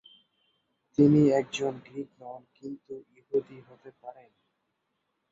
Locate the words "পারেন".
4.01-4.31